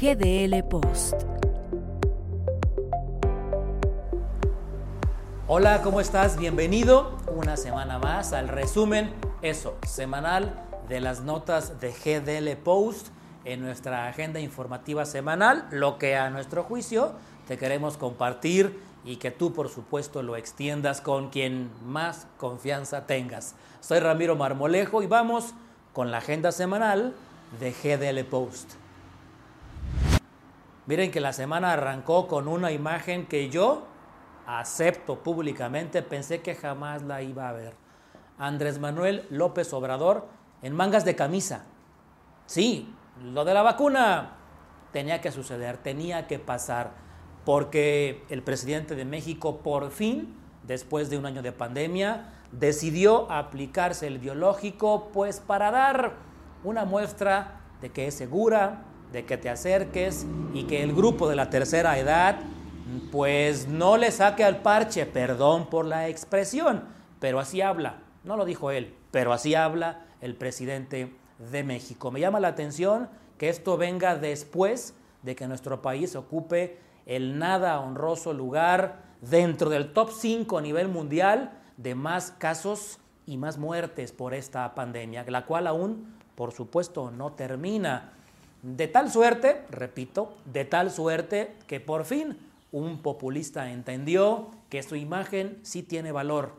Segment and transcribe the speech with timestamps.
[0.00, 1.14] GDL Post.
[5.46, 6.38] Hola, ¿cómo estás?
[6.38, 9.12] Bienvenido una semana más al resumen,
[9.42, 10.54] eso, semanal
[10.88, 13.08] de las notas de GDL Post
[13.44, 17.12] en nuestra agenda informativa semanal, lo que a nuestro juicio
[17.48, 23.54] te queremos compartir y que tú por supuesto lo extiendas con quien más confianza tengas.
[23.80, 25.54] Soy Ramiro Marmolejo y vamos
[25.92, 27.14] con la agenda semanal
[27.58, 28.74] de GDL Post.
[30.86, 33.86] Miren que la semana arrancó con una imagen que yo
[34.46, 37.74] acepto públicamente, pensé que jamás la iba a ver.
[38.38, 40.26] Andrés Manuel López Obrador
[40.62, 41.64] en mangas de camisa.
[42.46, 42.92] Sí,
[43.22, 44.32] lo de la vacuna
[44.92, 46.92] tenía que suceder, tenía que pasar,
[47.44, 50.34] porque el presidente de México por fin,
[50.66, 56.14] después de un año de pandemia, decidió aplicarse el biológico, pues para dar
[56.64, 61.36] una muestra de que es segura, de que te acerques y que el grupo de
[61.36, 62.40] la tercera edad
[63.12, 66.84] pues no le saque al parche, perdón por la expresión,
[67.20, 71.14] pero así habla, no lo dijo él, pero así habla el presidente
[71.50, 72.10] de México.
[72.10, 77.80] Me llama la atención que esto venga después de que nuestro país ocupe el nada
[77.80, 84.12] honroso lugar dentro del top 5 a nivel mundial de más casos y más muertes
[84.12, 88.12] por esta pandemia, la cual aún, por supuesto, no termina.
[88.62, 92.38] De tal suerte, repito, de tal suerte que por fin
[92.72, 96.52] un populista entendió que su imagen sí tiene valor.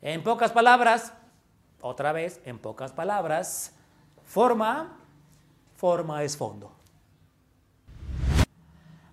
[0.00, 1.12] En pocas palabras,
[1.80, 3.74] otra vez, en pocas palabras,
[4.28, 4.98] forma,
[5.74, 6.70] forma es fondo.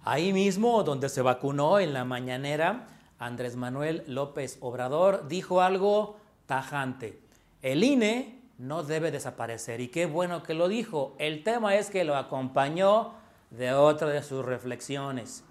[0.03, 7.19] Ahí mismo, donde se vacunó en la mañanera, Andrés Manuel López Obrador dijo algo tajante.
[7.63, 9.81] El INE no debe desaparecer.
[9.81, 11.15] Y qué bueno que lo dijo.
[11.17, 13.13] El tema es que lo acompañó
[13.49, 15.43] de otra de sus reflexiones.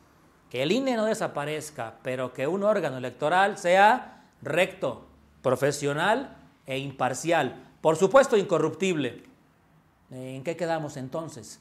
[0.50, 5.06] Que el INE no desaparezca, pero que un órgano electoral sea recto,
[5.42, 7.64] profesional e imparcial.
[7.80, 9.33] Por supuesto, incorruptible.
[10.10, 11.60] ¿En qué quedamos entonces?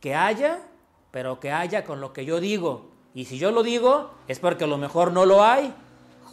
[0.00, 0.60] Que haya,
[1.10, 2.90] pero que haya con lo que yo digo.
[3.14, 5.74] Y si yo lo digo, es porque a lo mejor no lo hay.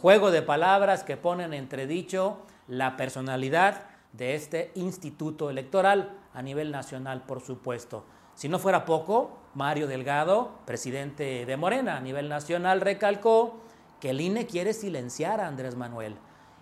[0.02, 2.38] Juego de palabras que ponen entredicho
[2.68, 8.06] la personalidad de este instituto electoral a nivel nacional, por supuesto.
[8.36, 13.60] Si no fuera poco, Mario Delgado, presidente de Morena a nivel nacional, recalcó
[14.00, 16.16] que el INE quiere silenciar a Andrés Manuel.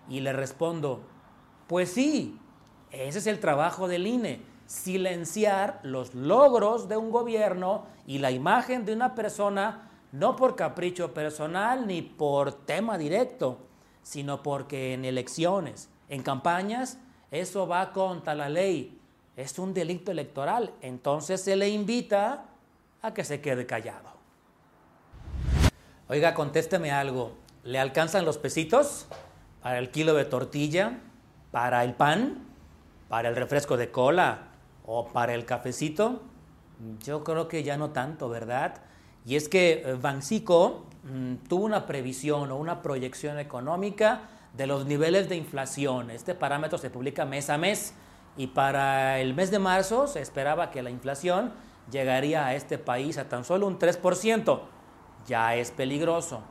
[0.10, 1.02] Y le respondo,
[1.68, 2.40] pues sí,
[2.92, 8.86] ese es el trabajo del INE, silenciar los logros de un gobierno y la imagen
[8.86, 13.58] de una persona, no por capricho personal ni por tema directo,
[14.04, 17.00] sino porque en elecciones, en campañas,
[17.32, 19.00] eso va contra la ley,
[19.36, 22.46] es un delito electoral, entonces se le invita
[23.02, 24.10] a que se quede callado.
[26.10, 29.08] Oiga, contésteme algo, ¿le alcanzan los pesitos
[29.62, 31.00] para el kilo de tortilla,
[31.52, 32.46] para el pan,
[33.10, 34.48] para el refresco de cola
[34.88, 36.22] o para el cafecito?
[37.04, 38.82] Yo creo que ya no tanto, ¿verdad?
[39.26, 44.86] Y es que eh, Bancico mm, tuvo una previsión o una proyección económica de los
[44.86, 46.10] niveles de inflación.
[46.10, 47.94] Este parámetro se publica mes a mes
[48.38, 51.52] y para el mes de marzo se esperaba que la inflación
[51.92, 54.62] llegaría a este país a tan solo un 3%.
[55.28, 56.42] Ya es peligroso.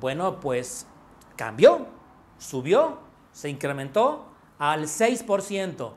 [0.00, 0.86] Bueno, pues
[1.36, 1.86] cambió,
[2.38, 2.98] subió,
[3.32, 4.26] se incrementó
[4.58, 5.92] al 6%.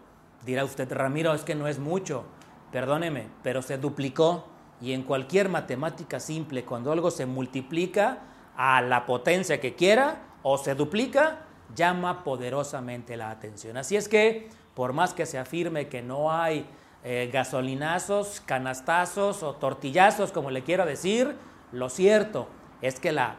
[0.45, 2.25] Dirá usted, Ramiro, es que no es mucho.
[2.71, 4.45] Perdóneme, pero se duplicó.
[4.81, 8.19] Y en cualquier matemática simple, cuando algo se multiplica
[8.55, 13.77] a la potencia que quiera, o se duplica, llama poderosamente la atención.
[13.77, 16.65] Así es que, por más que se afirme que no hay
[17.03, 21.35] eh, gasolinazos, canastazos o tortillazos, como le quiero decir,
[21.71, 22.47] lo cierto
[22.81, 23.35] es que la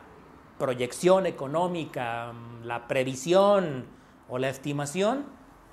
[0.58, 3.86] proyección económica, mm, la previsión
[4.28, 5.24] o la estimación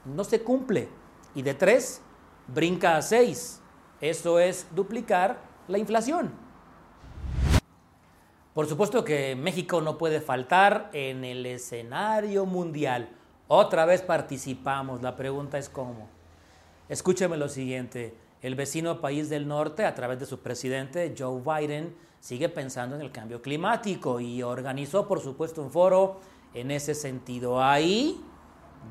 [0.05, 0.89] no se cumple.
[1.35, 2.01] Y de tres
[2.47, 3.61] brinca a seis.
[4.01, 6.31] Eso es duplicar la inflación.
[8.53, 13.09] Por supuesto que México no puede faltar en el escenario mundial.
[13.47, 15.01] Otra vez participamos.
[15.01, 16.09] La pregunta es cómo.
[16.89, 18.15] Escúcheme lo siguiente.
[18.41, 23.01] El vecino país del norte, a través de su presidente Joe Biden, sigue pensando en
[23.01, 26.19] el cambio climático y organizó, por supuesto, un foro
[26.53, 27.61] en ese sentido.
[27.61, 28.23] Ahí,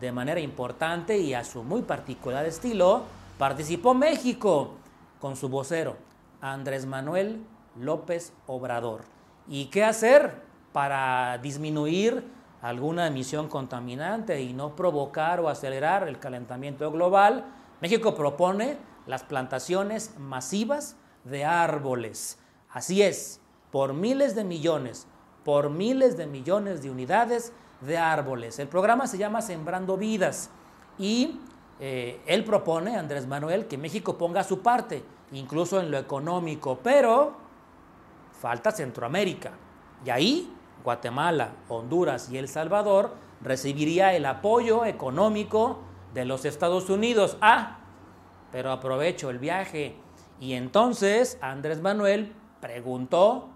[0.00, 3.02] de manera importante y a su muy particular estilo,
[3.38, 4.74] participó México
[5.20, 5.96] con su vocero,
[6.40, 7.44] Andrés Manuel
[7.76, 9.02] López Obrador.
[9.48, 10.42] ¿Y qué hacer
[10.72, 12.24] para disminuir
[12.62, 17.44] alguna emisión contaminante y no provocar o acelerar el calentamiento global?
[17.80, 18.76] México propone
[19.06, 22.38] las plantaciones masivas de árboles.
[22.70, 25.06] Así es, por miles de millones,
[25.44, 28.58] por miles de millones de unidades de árboles.
[28.58, 30.50] El programa se llama Sembrando Vidas
[30.98, 31.40] y
[31.80, 37.36] eh, él propone, Andrés Manuel, que México ponga su parte, incluso en lo económico, pero
[38.40, 39.52] falta Centroamérica.
[40.04, 40.52] Y ahí
[40.82, 45.80] Guatemala, Honduras y El Salvador recibiría el apoyo económico
[46.14, 47.36] de los Estados Unidos.
[47.40, 47.78] Ah,
[48.50, 49.96] pero aprovecho el viaje.
[50.40, 53.50] Y entonces Andrés Manuel preguntó,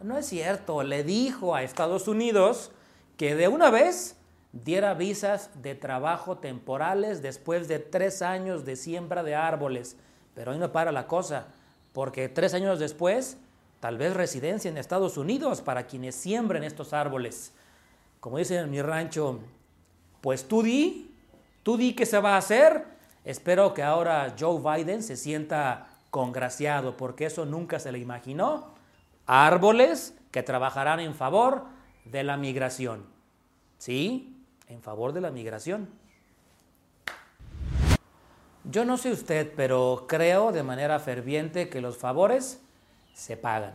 [0.00, 2.70] no es cierto, le dijo a Estados Unidos
[3.16, 4.16] que de una vez
[4.52, 9.96] diera visas de trabajo temporales después de tres años de siembra de árboles.
[10.34, 11.46] Pero ahí no para la cosa,
[11.92, 13.36] porque tres años después,
[13.80, 17.52] tal vez residencia en Estados Unidos para quienes siembren estos árboles.
[18.20, 19.40] Como dicen en mi rancho,
[20.20, 21.14] pues tú di,
[21.62, 22.84] tú di qué se va a hacer.
[23.24, 28.74] Espero que ahora Joe Biden se sienta congraciado, porque eso nunca se le imaginó.
[29.26, 31.73] Árboles que trabajarán en favor
[32.04, 33.06] de la migración.
[33.78, 34.34] ¿Sí?
[34.68, 35.88] en favor de la migración.
[38.64, 42.62] Yo no sé usted, pero creo de manera ferviente que los favores
[43.12, 43.74] se pagan.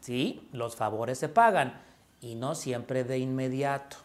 [0.00, 1.80] Sí, los favores se pagan
[2.20, 3.96] y no siempre de inmediato.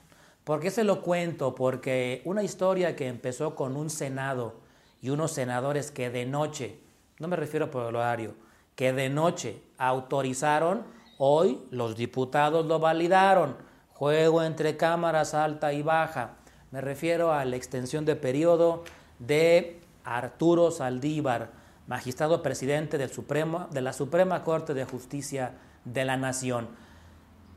[0.44, 1.56] ¿Por qué se lo cuento?
[1.56, 4.62] Porque una historia que empezó con un senado
[5.01, 6.80] y unos senadores que de noche,
[7.19, 8.36] no me refiero por el horario,
[8.75, 10.83] que de noche autorizaron,
[11.19, 13.56] hoy los diputados lo validaron
[14.00, 16.36] juego entre cámaras alta y baja.
[16.71, 18.86] Me refiero a la extensión de periodo
[19.19, 21.51] de Arturo Saldívar,
[21.86, 25.51] magistrado presidente del Supremo, de la Suprema Corte de Justicia
[25.83, 26.69] de la Nación.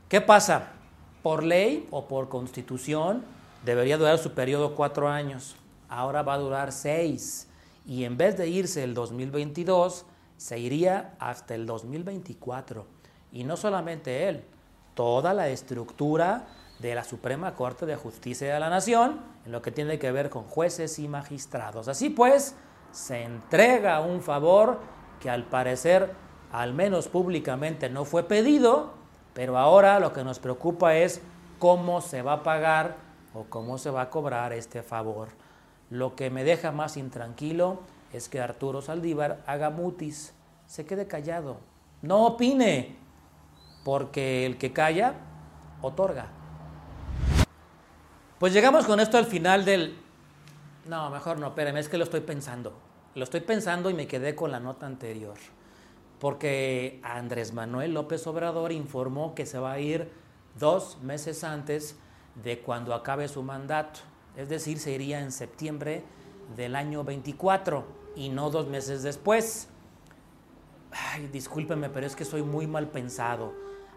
[0.08, 0.70] ¿Qué pasa?
[1.22, 3.22] Por ley o por constitución
[3.64, 5.54] debería durar su periodo cuatro años.
[5.88, 7.46] Ahora va a durar seis.
[7.86, 10.06] Y en vez de irse el 2022,
[10.38, 12.84] se iría hasta el 2024.
[13.32, 14.44] Y no solamente él,
[14.94, 16.44] toda la estructura
[16.78, 20.30] de la Suprema Corte de Justicia de la Nación en lo que tiene que ver
[20.30, 21.88] con jueces y magistrados.
[21.88, 22.54] Así pues,
[22.90, 24.80] se entrega un favor
[25.20, 26.12] que al parecer,
[26.50, 28.92] al menos públicamente, no fue pedido,
[29.32, 31.22] pero ahora lo que nos preocupa es
[31.58, 32.96] cómo se va a pagar
[33.34, 35.28] o cómo se va a cobrar este favor.
[35.90, 37.80] Lo que me deja más intranquilo
[38.12, 40.34] es que Arturo Saldívar haga mutis,
[40.66, 41.58] se quede callado,
[42.02, 42.96] no opine,
[43.84, 45.14] porque el que calla,
[45.80, 46.28] otorga.
[48.38, 49.98] Pues llegamos con esto al final del...
[50.86, 52.72] No, mejor no, espérame, es que lo estoy pensando.
[53.14, 55.36] Lo estoy pensando y me quedé con la nota anterior.
[56.18, 60.10] Porque Andrés Manuel López Obrador informó que se va a ir
[60.58, 61.96] dos meses antes
[62.42, 64.00] de cuando acabe su mandato.
[64.36, 66.02] Es decir, se iría en septiembre
[66.56, 67.84] del año 24
[68.16, 69.68] y no dos meses después.
[70.90, 73.52] Ay, discúlpeme, pero es que soy muy mal pensado.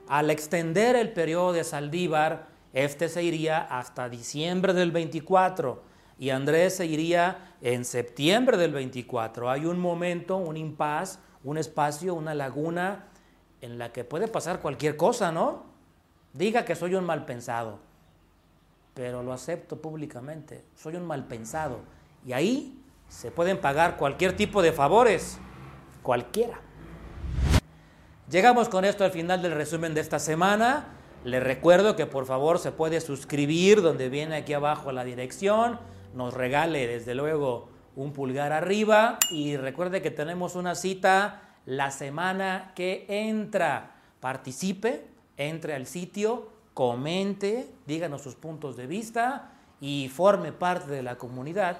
[0.07, 5.81] Al extender el periodo de Saldívar, este se iría hasta diciembre del 24
[6.19, 9.49] y Andrés se iría en septiembre del 24.
[9.49, 13.05] Hay un momento, un impas, un espacio, una laguna
[13.61, 15.63] en la que puede pasar cualquier cosa, ¿no?
[16.33, 17.79] Diga que soy un mal pensado,
[18.93, 20.65] pero lo acepto públicamente.
[20.75, 21.79] Soy un mal pensado.
[22.25, 25.39] Y ahí se pueden pagar cualquier tipo de favores,
[26.03, 26.64] cualquiera.
[28.29, 30.87] Llegamos con esto al final del resumen de esta semana.
[31.23, 35.79] Les recuerdo que por favor se puede suscribir donde viene aquí abajo la dirección.
[36.15, 42.71] Nos regale desde luego un pulgar arriba y recuerde que tenemos una cita la semana
[42.75, 43.97] que entra.
[44.19, 45.05] Participe,
[45.37, 51.77] entre al sitio, comente, díganos sus puntos de vista y forme parte de la comunidad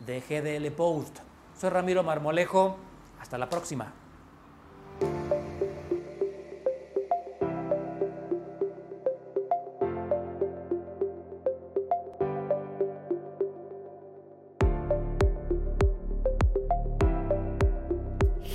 [0.00, 1.20] de GDL Post.
[1.58, 2.76] Soy Ramiro Marmolejo.
[3.18, 4.05] Hasta la próxima.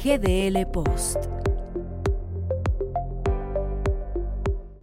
[0.02, 1.41] GDL Post.